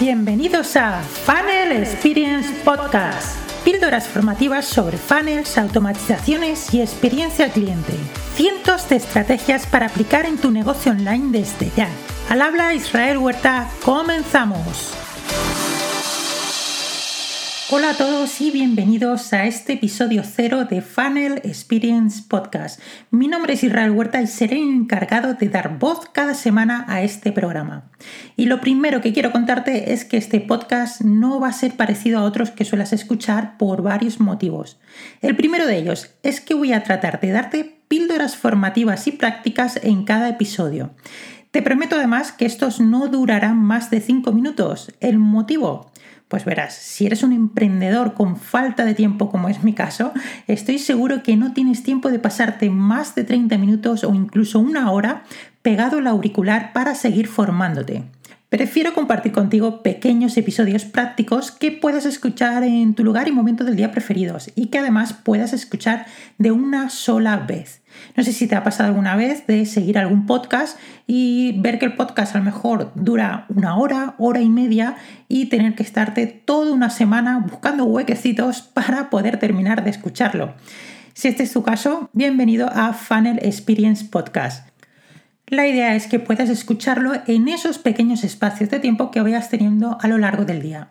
[0.00, 3.36] Bienvenidos a Funnel Experience Podcast.
[3.66, 7.92] Píldoras formativas sobre funnels, automatizaciones y experiencia cliente.
[8.34, 11.90] Cientos de estrategias para aplicar en tu negocio online desde ya.
[12.30, 14.94] Al habla Israel Huerta, comenzamos.
[17.72, 22.80] Hola a todos y bienvenidos a este episodio cero de Funnel Experience Podcast.
[23.12, 27.02] Mi nombre es Israel Huerta y seré el encargado de dar voz cada semana a
[27.02, 27.88] este programa.
[28.34, 32.18] Y lo primero que quiero contarte es que este podcast no va a ser parecido
[32.18, 34.80] a otros que suelas escuchar por varios motivos.
[35.22, 39.78] El primero de ellos es que voy a tratar de darte píldoras formativas y prácticas
[39.84, 40.90] en cada episodio.
[41.50, 44.92] Te prometo además que estos no durarán más de 5 minutos.
[45.00, 45.90] ¿El motivo?
[46.28, 50.12] Pues verás, si eres un emprendedor con falta de tiempo, como es mi caso,
[50.46, 54.92] estoy seguro que no tienes tiempo de pasarte más de 30 minutos o incluso una
[54.92, 55.24] hora
[55.62, 58.04] pegado al auricular para seguir formándote.
[58.50, 63.76] Prefiero compartir contigo pequeños episodios prácticos que puedas escuchar en tu lugar y momento del
[63.76, 67.80] día preferidos y que además puedas escuchar de una sola vez.
[68.16, 70.76] No sé si te ha pasado alguna vez de seguir algún podcast
[71.06, 74.96] y ver que el podcast a lo mejor dura una hora, hora y media
[75.28, 80.54] y tener que estarte toda una semana buscando huequecitos para poder terminar de escucharlo.
[81.14, 84.70] Si este es tu caso, bienvenido a Funnel Experience Podcast.
[85.50, 89.98] La idea es que puedas escucharlo en esos pequeños espacios de tiempo que vayas teniendo
[90.00, 90.90] a lo largo del día.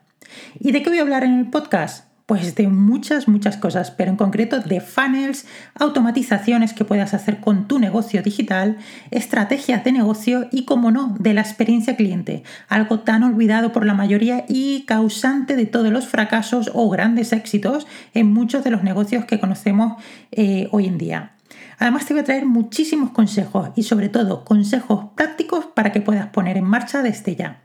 [0.59, 2.07] ¿Y de qué voy a hablar en el podcast?
[2.25, 7.69] Pues de muchas, muchas cosas, pero en concreto de funnels, automatizaciones que puedas hacer con
[7.69, 8.77] tu negocio digital,
[9.11, 13.93] estrategias de negocio y, como no, de la experiencia cliente, algo tan olvidado por la
[13.93, 19.23] mayoría y causante de todos los fracasos o grandes éxitos en muchos de los negocios
[19.23, 21.31] que conocemos eh, hoy en día.
[21.77, 26.27] Además te voy a traer muchísimos consejos y sobre todo consejos prácticos para que puedas
[26.27, 27.61] poner en marcha desde ya.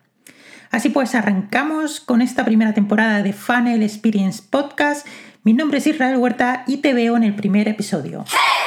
[0.71, 5.07] Así pues, arrancamos con esta primera temporada de Funnel Experience Podcast.
[5.43, 8.25] Mi nombre es Israel Huerta y te veo en el primer episodio.
[8.29, 8.64] ¡Hey!